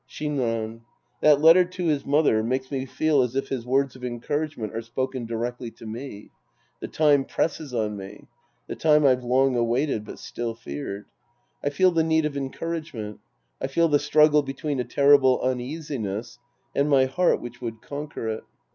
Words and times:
Shinran. 0.09 0.81
That 1.21 1.41
letter 1.41 1.63
to 1.63 1.85
his 1.85 2.07
mother 2.07 2.41
makes 2.41 2.71
me 2.71 2.87
feel 2.87 3.21
as 3.21 3.35
if 3.35 3.49
his 3.49 3.67
words 3.67 3.95
of 3.95 4.03
encouragement 4.03 4.73
are 4.75 4.81
spoken 4.81 5.27
directly 5.27 5.69
to 5.73 5.85
me. 5.85 6.31
The 6.79 6.87
time 6.87 7.23
presses 7.23 7.71
on 7.71 7.97
me. 7.97 8.25
The 8.65 8.75
time 8.75 9.05
I've 9.05 9.23
long 9.23 9.55
awaited 9.55 10.03
but 10.03 10.17
still 10.17 10.55
feared. 10.55 11.05
I 11.63 11.69
feel 11.69 11.91
the 11.91 12.01
need 12.03 12.25
of 12.25 12.35
encouragement. 12.35 13.19
I 13.61 13.67
feel 13.67 13.89
the 13.89 13.99
struggle 13.99 14.41
between 14.41 14.79
a 14.79 14.85
terrible 14.85 15.39
uneasiness 15.43 16.39
and 16.73 16.89
my 16.89 17.05
heart 17.05 17.39
which 17.39 17.61
would 17.61 17.83
conquer 17.83 18.27
it. 18.27 18.43